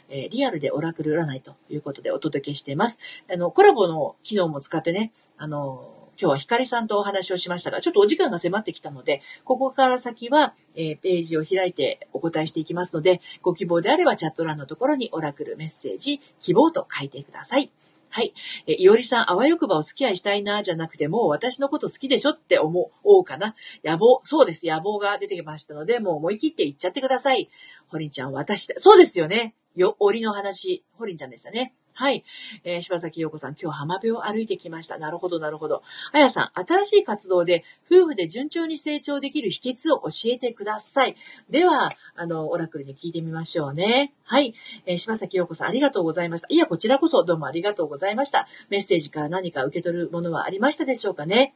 [0.09, 2.99] え、リアルでオラクル占いということでお届けしています。
[3.31, 17.71] あの、コラボの機能も使ってね、あの、今日はひかりさんとお話をしましたが、ちょっとお時間が迫ってきたので、ここから先は、え、ページを開いてお答えしていきますので、ご希望であればチャット欄のところにオラクルメッセージ、希望と書いてください。
[18.09, 18.33] はい。
[18.67, 23.55] え、いおりさん、あわよくばお付き合いしたいな、じゃなくて、もう私のこと好きでしょって思おうかな。
[23.85, 24.67] 野望、そうです。
[24.67, 27.51] 野望が出てきましたので、もう思い切って言っちゃってください。
[27.89, 28.73] ホリンちゃん、私。
[28.79, 29.55] そうですよね。
[29.75, 31.75] よ、おりの話、ホリンちゃんでしたね。
[31.99, 32.25] はい。
[32.63, 34.99] えー、柴崎陽子さん、今日浜辺を歩いてきました。
[34.99, 35.83] なるほど、なるほど。
[36.13, 41.17] あやさん、新しい活動で夫婦で順調に成長できる秘訣を教えてください。
[41.49, 44.13] では、あの、オラクルに聞いてみましょうね。
[44.25, 44.53] はい。
[44.85, 46.49] えー、柴崎陽子さん、ありがとうございました。
[46.51, 48.47] いや、こちらこそどうもありがとうございました。
[48.69, 51.55] メッセージから何か受け取るものはありましたでしょうかね。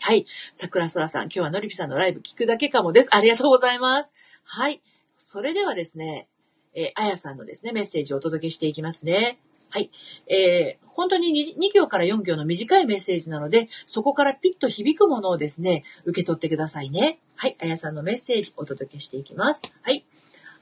[0.00, 0.26] はい。
[0.54, 3.14] 桜空さん、今日はのりぴさんのライブ聞くだけかもです。
[3.14, 4.12] ありがとうございます。
[4.42, 4.82] はい。
[5.18, 6.26] それではですね、
[6.74, 9.38] え、あやさんのですね、メッセージをお届けしていきますね。
[9.70, 9.90] はい。
[10.26, 17.20] えー、本当に 2, 2行から4行の短いメッセージなので、そこからピッと響くものをですね、受け取ってくださいね。
[17.36, 17.56] はい。
[17.60, 19.62] あやさんのメッセージお届けしていきます。
[19.82, 20.04] はい。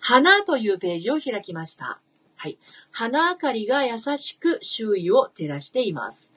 [0.00, 2.00] 花というページを開きました。
[2.36, 2.58] はい。
[2.92, 6.34] 花明かりが優しく周囲を照らしています。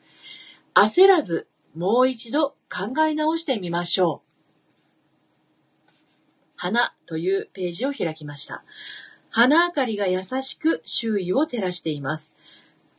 [0.74, 4.32] 焦らず、もう一度考え直してみましょう。
[6.56, 8.64] 花というページを開きました。
[9.32, 12.34] 花明かりが優しく周囲を照らしています。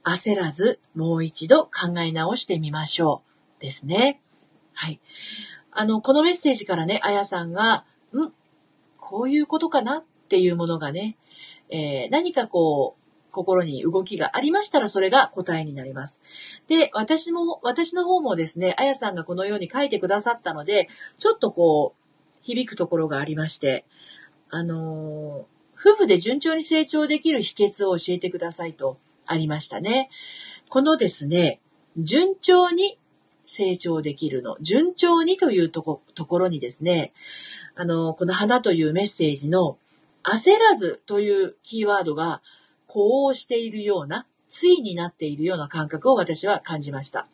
[0.03, 3.23] 焦らずもう一度考え直してみましょ
[3.61, 3.63] う。
[3.63, 4.21] ですね。
[4.73, 5.01] はい。
[5.71, 8.33] あの、このメッセージからね、あやさんが、ん
[8.99, 11.19] こういうことかなっていうものがね、
[11.69, 16.21] えー、何かこう、心に動きがありましたら、それが答えになります。
[16.67, 23.85] で、私も、私の方もですね、あやさんがこのように書いてくださったので、ちょっとこう、響くところがありまして、
[24.49, 30.11] あのー夫婦で順調に成長できる秘訣を教えてくださいとありましたね。
[30.69, 31.61] このですね、
[31.97, 32.99] 順調に
[33.47, 37.13] 成長できるの、順調にというところにですね、
[37.75, 39.77] あの、この花というメッセージの
[40.23, 42.43] 焦らずというキーワードが
[42.87, 47.27] 呼応しているような、ついになっているような感覚を私は感じました。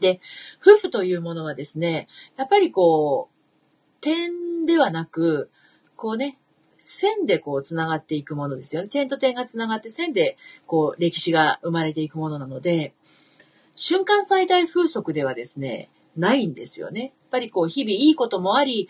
[0.00, 0.20] で、
[0.60, 5.50] 夫婦というものはですね、やっぱりこう、点ではなく、
[5.96, 6.38] こうね、
[6.84, 8.88] 線でこう繋がっていくものですよね。
[8.88, 12.92] 点と点が繋がって線でこう歴史が生まれていくものなので、
[13.74, 17.00] 瞬間最大風速ではですね、ないんですよね。
[17.00, 18.88] やっぱりこう日々いいこともあり、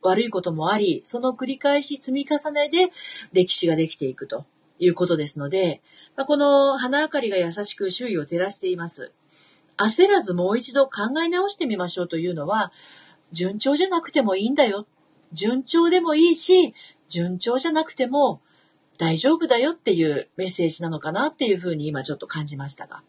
[0.00, 2.90] 悪いこともあり、その繰り返し積み重ねで
[3.32, 4.46] 歴史ができていくと
[4.78, 5.82] いうことですので、
[6.16, 9.12] まあこの花明かりが優しく周囲を照らしています。
[9.76, 12.72] 焦らずもう一度考え直してみましょうというのは、
[13.32, 14.86] 順調じゃなくてもいいんだよ。
[15.32, 16.74] 順調でもいいし、
[17.14, 18.40] 順調じゃなくても
[18.98, 23.02] 大丈夫だよっていうメッセージなのかなっていうふうに今ちょっと感じましたが、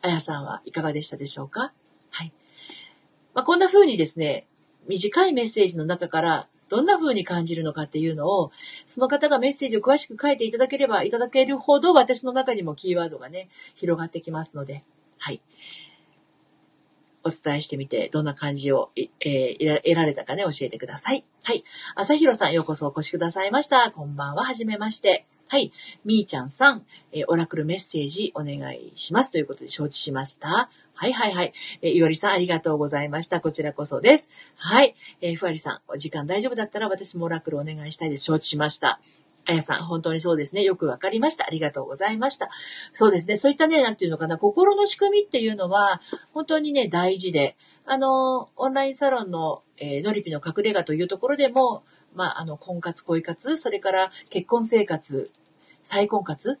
[0.00, 1.72] あやさんはいかがでしたでしょうか？
[2.10, 2.32] はい。
[3.34, 4.46] まあ、こんな風にですね、
[4.88, 8.52] 短いメッセージの中からどんな風に感じるのかっていうのを、
[8.86, 14.82] その方がメッセージを詳しく書いていただければいただけるほど私の中にもキーワードがね、広がってきますので、
[15.18, 15.42] はい。
[17.24, 21.24] お伝えしてみて、どんな感じを、えー、得られたかね、教えてください。
[21.42, 21.64] はい。
[21.94, 23.90] 朝広さん、ようこそお越しくださいました。
[23.90, 25.26] こんばんは、はじめまして。
[25.48, 25.70] はい。
[26.04, 29.32] みーちゃんさん、えー、オラクルメッセージお願いします。
[29.32, 30.70] ということで承知しました。
[30.94, 31.52] はいはいはい。
[31.82, 33.40] えー、いおりさんありがとうございました。
[33.40, 34.30] こちらこそです。
[34.56, 34.94] はい。
[35.20, 38.24] えー、ふわりさん、お時間大丈夫だったら私もオラクルお願いしたいです。
[38.24, 39.00] 承知しました。
[39.44, 40.62] あやさん、本当にそうですね。
[40.62, 41.44] よくわかりました。
[41.46, 42.48] ありがとうございました。
[42.94, 43.36] そうですね。
[43.36, 46.00] そういったね、なんていうのかな、心の仕組みっていうのは、
[46.32, 51.82] 本当にね、大事で、あの、オンラインサロンの、えー、ノリピの隠れ家というところでも、
[52.14, 55.30] まあ、あの、婚活、恋活、それから結婚生活、
[55.82, 56.60] 再婚活、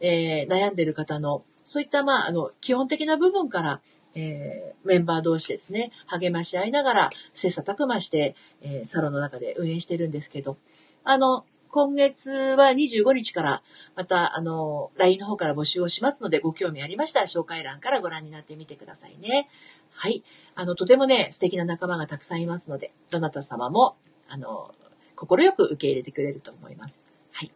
[0.00, 3.80] えー、悩んでる方の、そういった、まあ、あの、基本的な部分から、
[4.14, 10.56] えー、メンバー同士ですね、励まし合いながら、切磋琢磨して、えー、サロンの中で運営してるんですけど、
[11.04, 13.62] あの、今月は25日から、
[13.96, 19.48] また、あの、LINE の方から募集をしますので、ご興味ありましたら、紹介欄からご覧になってみてくださいね。
[19.94, 20.22] はい。
[20.54, 23.96] あの、とてもね、素敵な仲間がたくさんいますので、どなた様も、
[24.28, 24.74] あの、
[25.16, 27.08] 心よく受け入れてくれると思います。
[27.32, 27.50] はい。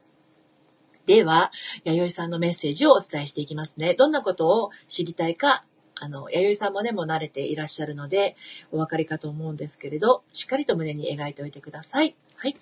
[1.04, 1.52] では、
[1.84, 3.92] 弥生さんのメッセージをお伝えしていきますね。
[3.92, 8.34] どんなことを知りたいか、あの、弥生さんもね、もう慣れていらっしゃるので、
[8.72, 12.16] お分かりかと思うんですけれど、しっかりと胸に描いておいてください。
[12.36, 12.56] はい。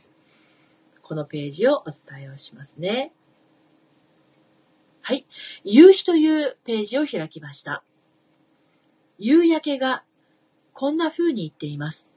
[1.04, 3.12] このページをお伝えをしますね。
[5.02, 5.26] はい。
[5.62, 7.84] 夕日というページを開きました。
[9.18, 10.02] 夕焼けが
[10.72, 12.10] こんな風に言っています。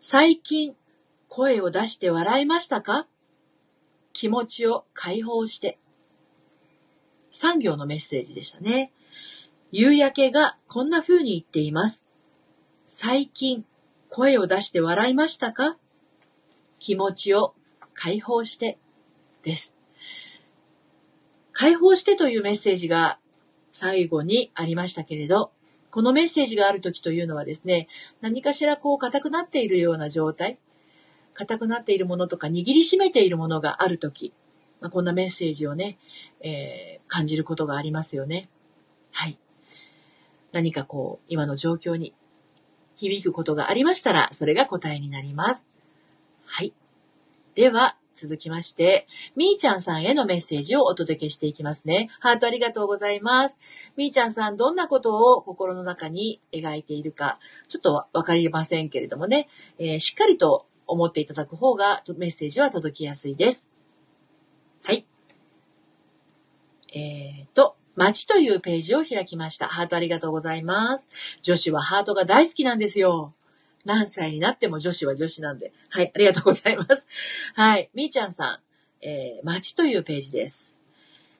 [0.00, 0.76] 最近
[1.28, 3.06] 声を出して笑いましたか？
[4.12, 5.78] 気持ちを解放して。
[7.30, 8.92] 産業のメッセージでしたね。
[9.72, 12.06] 夕焼けがこんな風に言っています。
[12.86, 13.64] 最近
[14.10, 15.78] 声を出して笑いましたか？
[16.78, 17.54] 気持ちを
[17.94, 18.78] 解放して
[19.42, 19.74] です。
[21.52, 23.18] 解放してというメッセージが
[23.72, 25.52] 最後にありましたけれど、
[25.90, 27.88] このメッセージがある時というのはですね、
[28.20, 30.58] 何かしらこう硬くなっているような状態、
[31.34, 34.32] 硬くなっているものとか握りしめているものがある時、
[34.80, 35.98] まあ、こんなメッセージをね、
[36.40, 38.48] えー、感じることがありますよね。
[39.12, 39.38] はい。
[40.52, 42.14] 何かこう、今の状況に
[42.96, 45.68] 響くことがありましたら、それが答えになります。
[46.44, 46.72] はい。
[47.54, 52.08] では、続きまして、みーちゃんさんへのメッセージをお届けしていきますね。
[52.20, 53.60] ハートありがとうございます。
[53.96, 57.38] みーちゃんさん、どんなことを心の中に描いているか、
[57.68, 63.70] ちょっとわかりませんけれどもね、えー、しっかりと思っていただく方がメッセージは届きやすいです。
[64.84, 65.06] はい。
[66.92, 69.68] えーと、街というページを開きました。
[69.68, 71.08] ハートありがとうございます。
[71.42, 73.32] 女子はハートが大好きなんですよ。
[73.84, 75.72] 何歳になっても女子は女子なんで。
[75.90, 77.06] はい、ありがとうございます。
[77.54, 78.60] はい、みーちゃんさ
[79.02, 80.78] ん、えー、街というページです。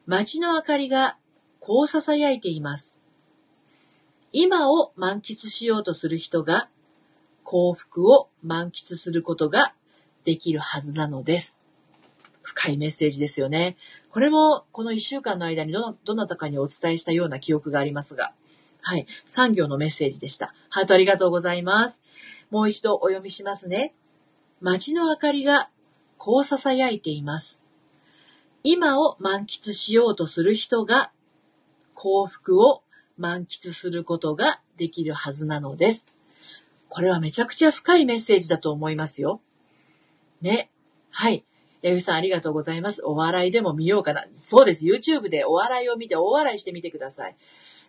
[0.07, 1.16] 街の明かりが
[1.61, 2.98] こう囁いています。
[4.33, 6.68] 今を満喫しようとする人が
[7.44, 9.74] 幸福を満喫することが
[10.24, 11.57] できるはずなのです。
[12.42, 13.76] 深いメッセージですよね。
[14.11, 18.33] これもこの一週間の間にどどなたかにお伝えしたような記憶がありますが、
[18.87, 20.53] はい、産業のメッセージでした。
[20.68, 22.03] ハートありがとうございます。
[22.51, 23.94] もう一度お読みしますね。
[24.61, 25.70] 街の明かりが
[26.18, 27.64] こう囁いています。
[28.62, 31.11] 今を満喫しようとする人が
[31.94, 32.83] 幸福を
[33.16, 36.14] 満喫することができるはずなのです。
[36.90, 39.40] これはめちゃくちゃ深いメッセージだと思いますよ。
[40.42, 40.70] ね。
[41.11, 41.47] はい。
[41.83, 43.03] 八木さんありがとうございます。
[43.03, 44.27] お笑いでも見ようかな。
[44.37, 44.85] そうです。
[44.85, 47.37] YouTube でお笑いを見て大笑いしてみてください。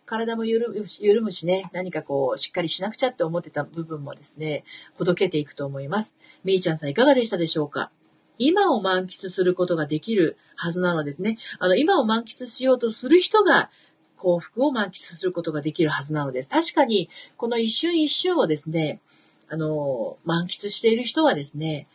[0.06, 4.64] 体も緩むし緩むしね、何かこう、しっかりしなくちゃって思ってた部分もですね、
[4.98, 6.16] ほどけていくと思います。
[6.44, 7.92] みーちゃんさんいかがでしたでしょうか？
[8.38, 11.38] 今を満喫することができるはずなのですね。
[11.60, 13.70] あの、今を満喫しようとする人が
[14.18, 16.50] 幸福を満喫することができるはずなのです。
[16.50, 19.00] 確かに、この一瞬一瞬をですね、
[19.48, 21.88] あの、満喫している人はですね、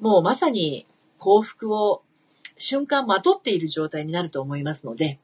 [0.00, 0.86] もうまさに
[1.18, 2.02] 幸福を
[2.56, 5.18] 瞬間まとっている状態になると思いますので、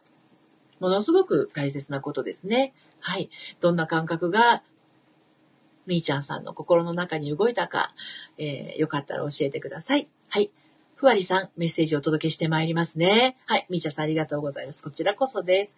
[0.80, 2.74] ものすごく大切なことですね。
[3.00, 3.30] はい。
[3.60, 4.62] どんな感覚が、
[5.86, 7.94] みーちゃんさんの心の中に動いたか、
[8.38, 10.08] えー、よかったら教えてください。
[10.28, 10.50] はい。
[10.96, 13.36] ふわりさん、メッセージをお届けしてまいりますね。
[13.46, 13.66] はい。
[13.68, 14.82] みーちゃんさんありがとうございます。
[14.82, 15.76] こちらこそです。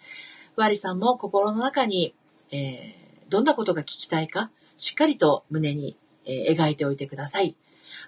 [0.54, 2.14] ふわりさんも心の中に、
[2.50, 7.56] えー、どんなことが聞きたいか、しっかりと胸に、えー、描いておいてください。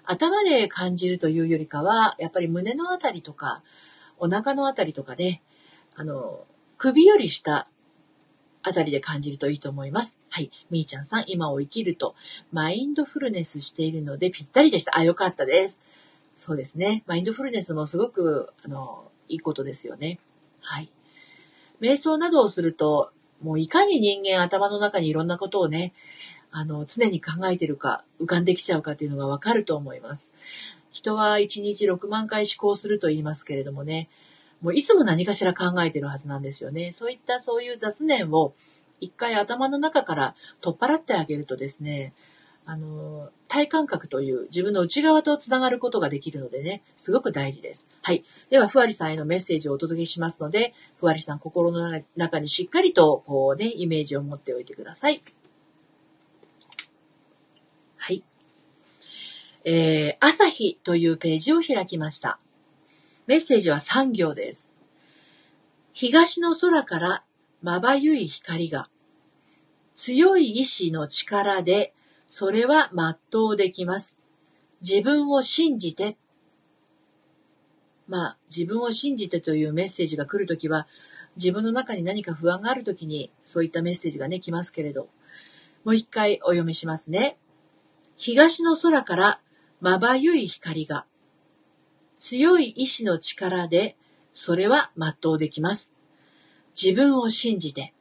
[0.03, 3.61] 頭で感じるというよりかは、やっぱり胸のあたりとか、
[4.17, 5.41] お腹のあたりとかで、
[5.95, 6.45] あの、
[6.81, 7.67] 首より下
[8.63, 10.17] あたりで感じるといいと思います。
[10.29, 10.49] はい。
[10.71, 12.15] みーちゃんさん、今を生きると、
[12.51, 14.97] マインドフルネスしているのでぴったりでした。
[14.97, 15.83] あ、よかったです。
[16.35, 17.03] そうですね。
[17.05, 20.17] マインドフルネスもすごく、あの、いいことですよね。
[20.59, 20.89] はい。
[21.81, 23.11] 瞑想などをすると、
[23.43, 25.93] もういかに人間頭の中にいろんなことをね、
[26.49, 30.33] あの、常に考えてるか、浮かんできちゃうかっていうのがわかると思います。
[30.91, 34.09] 人は1日6万回思考すると言いますけれどもね、
[34.61, 36.91] もういつも何かしら考えてるはずなんですよね。
[36.91, 38.53] そういったそういう雑念を
[38.99, 42.13] 一回頭の中から取っ払ってあげるとですね、
[42.65, 47.89] あの、体感覚という自分の内側と繋がることができるのでね、すごく大事です。
[48.01, 48.23] はい。
[48.49, 55.23] では、ふわりさんへのメッセージをお届けしますので、ふわりさん心の中にしっかりと、こうね、イメージを持っておいてください。
[57.97, 58.23] はい。
[59.65, 62.39] えー、朝日というページを開きました。
[63.31, 64.75] メッセージは3行です。
[65.93, 67.23] 東の空から
[67.61, 68.89] まばゆい光が、
[69.95, 71.93] 強い意志の力で、
[72.27, 74.21] それは全うできます。
[74.81, 76.17] 自分を信じて、
[78.05, 80.85] まあ、自分を信じてというメッセージが来るときは、
[81.37, 85.07] 自分の中に何か不安があるときに、そういったメッセージがね、来ますけれど、
[85.85, 87.37] もう一回お読みしますね。
[88.17, 89.39] 東の空から
[89.79, 91.05] まばゆい光が、
[92.21, 93.97] 強い意志の力で、
[94.31, 95.95] それは全うできます。
[96.79, 97.95] 自分を信じて。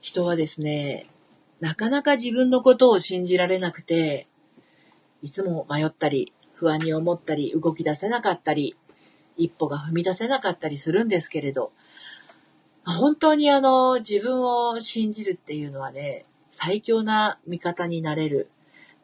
[0.00, 1.06] 人はですね、
[1.60, 4.26] なかなか自分のことを信じられなくて、
[5.22, 8.74] いつも迷ったり、不安に思ったり、動き出せなかったり、
[9.36, 11.72] 一歩が踏み出せなかったりするんですけれど、
[12.86, 18.48] 本当にあの、自分を信じるっていうのはね、最強な味方になれる。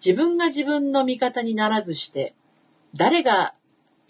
[0.02, 2.32] 自分が自分の味方にならずして、
[2.94, 3.54] 誰が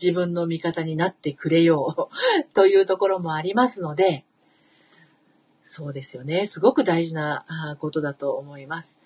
[0.00, 4.24] 自分の味方になってくれよう というところもありますので、
[5.62, 6.46] そうですよね。
[6.46, 8.98] すごく大事なことだと思います。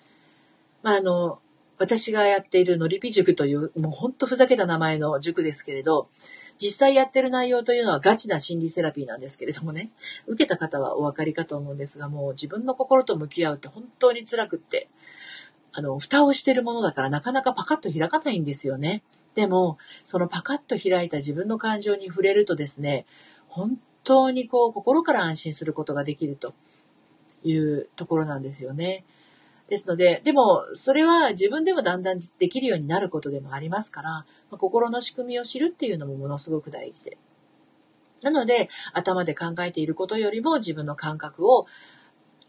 [0.81, 1.39] まあ、あの、
[1.77, 6.07] 私がやっているのりぴ塾という、もうほんとふざけた名前の塾ですけれど、
[6.57, 9.91] 実際やってる内容というのはガチな心理セラピーなんですけれどもね、
[10.25, 14.87] 受けた方はお分かりかと思うんですが、もう自分の心と向き合うって本当に辛くって、
[15.73, 19.03] あの、蓋をしてるものだからなかなかパカッと開かないんですよね。
[19.35, 19.77] でも、
[20.07, 23.05] そのパカッと開いた自分の感情に触れるとですね、
[23.47, 26.53] 本当にこう、心から安心することができると
[27.43, 29.03] いうところなんですよね。
[29.69, 37.17] ですので、でも、それは自分でもだんだんできるようになることでもありますから、心の仕組みを知るっていうのもものすごく大事で。
[38.21, 41.65] なので、頭で考えていることよりも自分の感覚を、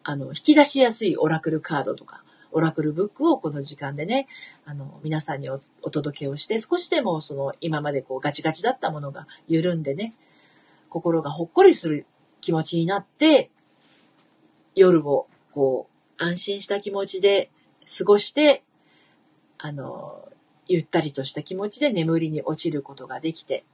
[0.05, 2.23] あの、引き出しやすいオラクルカードとか、
[2.57, 4.29] オラクルブックをこの時間でね、
[4.65, 5.59] あの、皆さんにお
[5.91, 10.15] 届けをして、少しでもその、今までこうガチガチだったものが緩んでね、
[10.89, 12.07] 心がほっこりする
[12.41, 13.51] 気持ちになって、
[14.75, 17.51] 夜をこう、安心した気持ちで
[17.99, 18.65] 過ごして、
[19.59, 20.27] あの、
[20.67, 23.67] ゆったりとした気持ちで眠りに落ちることができて、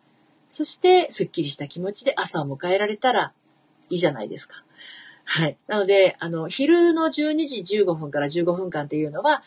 [0.49, 3.33] そして、すっきりした気持ちで朝を迎えられたら
[3.91, 4.65] いいじゃないですか。
[5.35, 5.57] はい。
[5.67, 9.43] なので、あの、昼の12時15分から15分間っていうのは、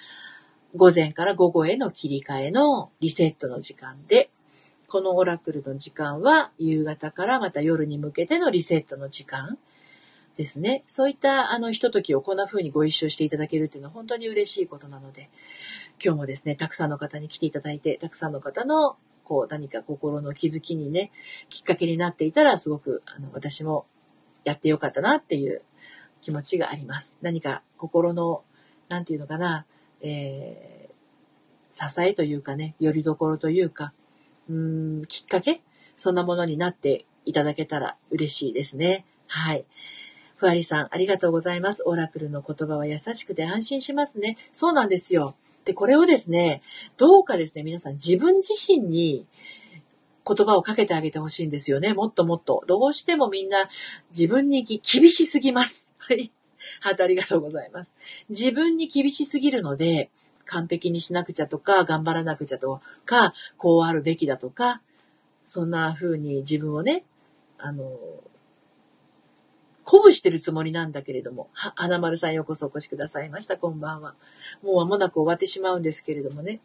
[0.75, 4.31] 午前から午後への切り替えのリセットの時間で、
[4.87, 9.59] このオラクルの時間は夕方からまた夜に向けてのリセットの時間
[10.37, 10.83] ですね。
[10.87, 15.29] そういったあのひとときをこんな風にご一緒していただけるっていうのは本当に嬉しいことなので、
[16.03, 21.11] 今日もですね、たくさんの方に来ていただいて、たくさんの方のこう何か心の気づきにね、
[21.49, 23.85] きっかけになっていたらすごくあの私も
[24.45, 25.61] やってよかったなっていう
[26.21, 27.17] 気持ちがあります。
[27.21, 28.43] 何か心の、
[28.89, 29.65] なんていうのかな、
[30.01, 33.93] えー、支えというかね、よりどころというか、
[34.49, 35.61] うーん、きっかけ？
[35.97, 39.05] そんなものになっていただけたら嬉しいですね。
[39.27, 39.65] はい。
[40.35, 41.83] ふわりさん、ありがとうございます。
[41.85, 44.37] オラクルの言葉は優しくて安心しますね。
[44.51, 45.35] そうなんですよ。
[45.63, 46.61] で、これをですね、
[46.97, 49.25] どうかですね、皆さん自分自身に
[50.27, 51.93] 言葉をかけてあげてほしいんですよね。
[51.93, 52.63] もっともっと。
[52.67, 53.69] どうしてもみんな
[54.09, 55.93] 自分に厳しすぎます。
[56.07, 56.31] はい。
[56.81, 57.95] ハートありがとうございます。
[58.29, 60.09] 自分に厳しすぎるので、
[60.45, 64.81] 完璧にしなくちゃとか、頑張らなくちゃとか、こうあるべきだとか、
[65.43, 67.05] そんな風に自分をね、
[67.57, 67.97] あの、
[69.85, 73.57] 鼓舞してるつもりなんだけれども、は、花丸さんようこそお越しくださいました。
[73.57, 74.15] こんばんは。
[74.63, 76.59] もう間もなく終わってしまうんですけれどもね。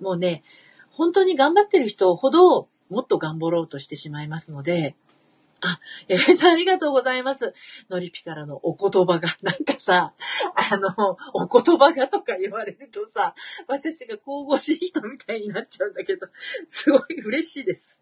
[0.00, 0.42] もうね、
[0.90, 4.96] 本当に頑張ってる人ほど、もっと頑張ろうとしてしまいますので、
[5.60, 7.52] あ、えー、さんありがとうございます。
[7.90, 10.14] のりぴからのお言葉が、なんかさ、
[10.54, 13.34] あの、お言葉がとか言われるとさ、
[13.66, 16.28] 私が神々しい人みたいになっちゃうんだけど、
[16.68, 18.00] すごい嬉しいです。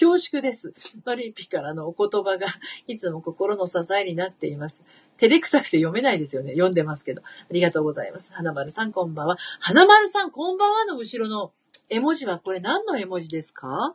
[0.00, 0.72] 恐縮です。
[1.04, 2.46] のりぴからのお言葉が
[2.86, 4.86] いつも心の支えになっています。
[5.18, 6.52] 照れくさくて読めないですよね。
[6.52, 7.20] 読んでますけど。
[7.22, 8.32] ありがとうございます。
[8.32, 9.36] 花丸さんこんばんは。
[9.60, 11.52] 花丸さんこんばんはの後ろの
[11.90, 13.94] 絵文字はこれ何の絵文字ですか？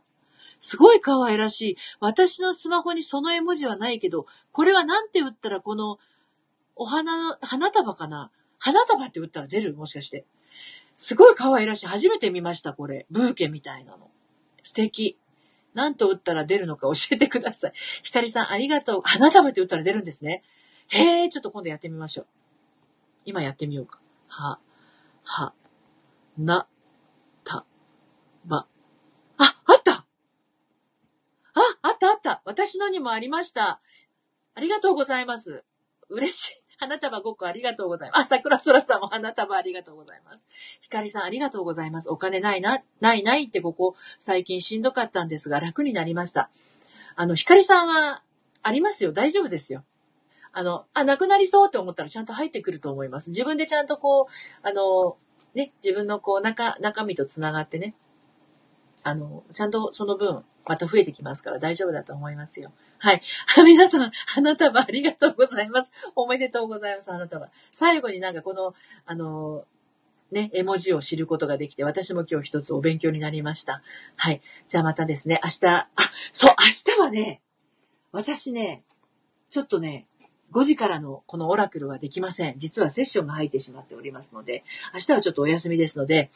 [0.62, 1.78] すごい可愛らしい。
[2.00, 6.00] 私のスマホにその絵文字はないけど、これはなんて打ったらこの、
[6.76, 8.32] お花の、花束かな？
[8.58, 9.74] 花束って打ったら出る？
[9.74, 10.26] もしかして。
[10.98, 11.88] すごい可愛らしい。
[11.88, 13.06] 初めて見ました、これ。
[13.10, 14.10] ブーケみたいなの。
[14.64, 15.18] 素敵。
[15.74, 17.74] なんと打ったら出るのか教えてください。
[18.04, 19.02] ひかりさん、ありがとう。
[19.04, 20.44] 花束って打ったら出るんですね。
[20.88, 22.28] へえ、ちょっと今度やってみましょう。
[23.24, 24.00] 今やってみようか。
[24.28, 24.60] は、
[25.24, 25.54] は、
[26.38, 26.68] な、
[27.44, 27.66] た、
[28.46, 28.66] ば。
[31.60, 32.42] あ、あったあった。
[32.46, 33.82] 私のにもありました。
[34.56, 35.64] ありがとうございます。
[36.10, 36.62] 嬉しい。
[36.80, 38.22] 花束5個ありがとうございます。
[38.22, 40.48] あ、桜空さんも花束ありがとうございます。
[40.80, 42.10] ひかりさんありがとうございます。
[42.10, 46.50] お金ないな、ないないってここ最近しんどかったんですが楽になりました。
[47.18, 48.24] あの、ひかりさんは
[48.64, 49.12] ありますよ。
[49.12, 49.84] 大丈夫ですよ。
[50.54, 53.32] あの、あ、なくなりそうって思ったらちゃんと入ってくると思います。
[53.32, 55.18] 自分でちゃんとこう、あの、
[55.54, 57.94] ね、自分のこう中、中身と繋がってね、
[59.04, 62.72] あの、ちゃんとその分、また増えてきますから大丈夫だと思いますよ。
[63.00, 63.22] はい。
[63.66, 65.92] 皆さん、花束ありがとうございます。
[66.16, 67.50] おめでとうございます、花束。
[67.72, 68.76] 最後になんかこの、
[69.06, 69.66] あの、
[70.32, 73.82] ね、絵文字を知ることができて、私も今日一つお勉強になりました。
[74.16, 74.42] はい。
[74.68, 75.90] じゃあまたですね、明日、あ、
[76.32, 77.42] そう、明日はね、
[78.12, 78.84] 私ね、
[79.50, 80.08] ちょっとね、
[80.52, 82.54] 5時からのこのオラクルはできません。
[82.58, 86.32] 実はセッションが入ってしまっておりますので、明日はちょっとお休みですので、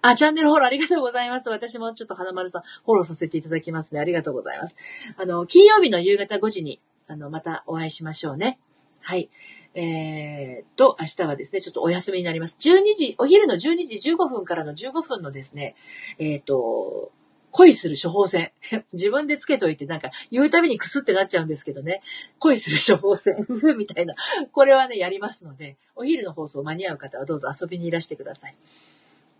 [0.00, 1.50] あ、チャンネルフォローありがとうございます。
[1.50, 4.00] 私もちょっと花丸さんフォローさせていただきますね。
[4.00, 4.76] ありがとうございます。
[5.16, 8.58] あの、金曜日の夕方5時に、あの、またお会いしましょうね。
[9.00, 9.28] はい。
[9.74, 12.58] えー、と、明日はですね、ちょっとお休みになります。
[12.60, 15.76] 12時、お昼の12時15分からの15分のですね、
[16.18, 17.12] えっ、ー、と、
[17.50, 18.52] 恋する処方箋。
[18.92, 22.02] 自分でつけといてなんか言うたびにクスってなっちゃうんですけどね。
[22.38, 23.46] 恋する処方箋
[23.76, 24.14] みたいな。
[24.52, 28.56] これはね、やりますので、お昼の放送間に合う方はどうぞ遊びにいらしてください。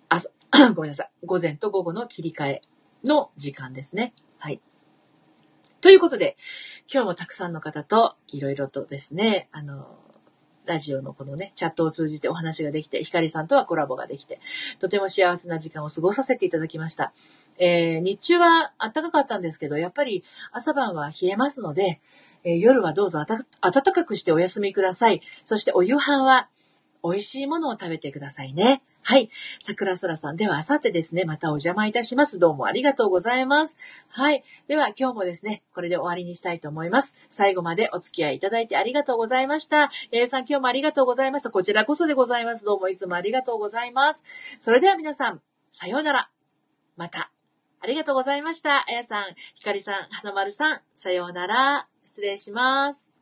[0.09, 0.21] あ、
[0.75, 1.11] ごめんなさい。
[1.25, 2.63] 午前と午後の切り替え
[3.05, 4.15] の時間ですね。
[4.39, 4.61] はい。
[5.81, 6.37] ということで、
[6.93, 9.97] 今日もたくさんの方といろいろとですね、あの、
[10.69, 14.39] ラジオのこのね、チャットを通じてお話ができて、ひかりさんとはコラボができて、
[14.79, 17.13] とても幸せな時間を過ごさせていただきました。
[17.59, 22.01] えー、日中は暖かかったんですけど、やっぱり朝晩は冷えますので、
[22.45, 23.45] えー、夜はどうぞ暖
[23.83, 25.21] かくしてお休みください。
[25.45, 26.49] そしてお夕飯は
[27.03, 28.83] 美味しいものを食べてくださいね。
[29.03, 29.31] はい。
[29.61, 30.37] 桜空さん。
[30.37, 32.39] では、あさってですね、またお邪魔いたします。
[32.39, 33.79] どうもありがとうございます。
[34.09, 34.45] はい。
[34.67, 37.17] では、今日もですね、これで終わりにしたいと思います。
[37.31, 39.91] 最後までお付き合いいただいてありがとうございました。
[40.13, 41.51] えー、さん、今日もありがとうございました。
[41.51, 42.67] こちらこそでございます。
[42.67, 44.25] どうもいつもありがとうございます。
[44.59, 45.41] それでは皆さん、
[45.71, 46.31] さようなら。
[46.97, 47.31] また。
[47.81, 48.85] ありがとうございました。
[48.89, 49.24] あやさん、
[49.55, 51.89] ひかりさん、はなまるさん、さようなら。
[52.05, 53.18] 失礼します。